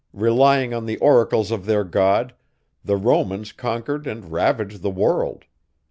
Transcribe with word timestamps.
Relying 0.13 0.73
on 0.73 0.87
the 0.87 0.97
oracles 0.97 1.51
of 1.51 1.67
their 1.67 1.83
God, 1.83 2.33
the 2.83 2.97
Romans 2.97 3.51
conquered 3.51 4.07
and 4.07 4.31
ravaged 4.31 4.81
the 4.81 4.89
world. 4.89 5.45